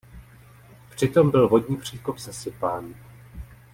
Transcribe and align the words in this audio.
Přitom 0.95 1.31
byl 1.31 1.49
vodní 1.49 1.77
příkop 1.77 2.19
zasypán. 2.19 2.95